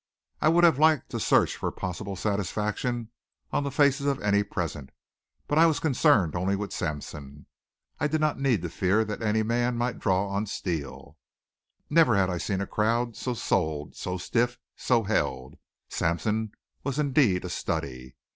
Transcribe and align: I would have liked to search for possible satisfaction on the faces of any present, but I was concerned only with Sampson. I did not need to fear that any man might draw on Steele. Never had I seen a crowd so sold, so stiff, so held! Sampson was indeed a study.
I 0.41 0.49
would 0.49 0.63
have 0.63 0.79
liked 0.79 1.11
to 1.11 1.19
search 1.19 1.55
for 1.55 1.71
possible 1.71 2.15
satisfaction 2.15 3.11
on 3.51 3.63
the 3.63 3.69
faces 3.69 4.07
of 4.07 4.19
any 4.23 4.41
present, 4.41 4.89
but 5.47 5.59
I 5.59 5.67
was 5.67 5.79
concerned 5.79 6.35
only 6.35 6.55
with 6.55 6.73
Sampson. 6.73 7.45
I 7.99 8.07
did 8.07 8.19
not 8.19 8.39
need 8.39 8.63
to 8.63 8.69
fear 8.69 9.05
that 9.05 9.21
any 9.21 9.43
man 9.43 9.77
might 9.77 9.99
draw 9.99 10.25
on 10.27 10.47
Steele. 10.47 11.19
Never 11.87 12.15
had 12.15 12.31
I 12.31 12.39
seen 12.39 12.61
a 12.61 12.65
crowd 12.65 13.15
so 13.15 13.35
sold, 13.35 13.95
so 13.95 14.17
stiff, 14.17 14.57
so 14.75 15.03
held! 15.03 15.59
Sampson 15.87 16.53
was 16.83 16.97
indeed 16.97 17.45
a 17.45 17.49
study. 17.51 18.15